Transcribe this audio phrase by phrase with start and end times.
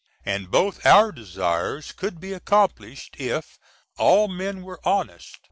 [0.25, 3.59] And both our desires could be accomplished if
[3.99, 5.37] all men were honest.